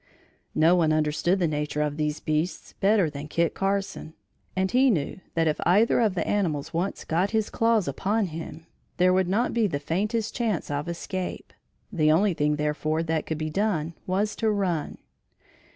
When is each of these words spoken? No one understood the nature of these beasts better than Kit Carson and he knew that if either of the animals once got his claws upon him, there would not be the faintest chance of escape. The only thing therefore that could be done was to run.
No 0.55 0.73
one 0.75 0.91
understood 0.91 1.37
the 1.37 1.47
nature 1.47 1.83
of 1.83 1.95
these 1.95 2.19
beasts 2.19 2.73
better 2.79 3.07
than 3.07 3.27
Kit 3.27 3.53
Carson 3.53 4.15
and 4.55 4.71
he 4.71 4.89
knew 4.89 5.19
that 5.35 5.47
if 5.47 5.61
either 5.63 5.99
of 5.99 6.15
the 6.15 6.27
animals 6.27 6.73
once 6.73 7.03
got 7.05 7.29
his 7.29 7.51
claws 7.51 7.87
upon 7.87 8.25
him, 8.33 8.65
there 8.97 9.13
would 9.13 9.27
not 9.29 9.53
be 9.53 9.67
the 9.67 9.77
faintest 9.79 10.35
chance 10.35 10.71
of 10.71 10.89
escape. 10.89 11.53
The 11.93 12.11
only 12.11 12.33
thing 12.33 12.55
therefore 12.55 13.03
that 13.03 13.27
could 13.27 13.37
be 13.37 13.51
done 13.51 13.93
was 14.07 14.35
to 14.37 14.49
run. 14.49 14.97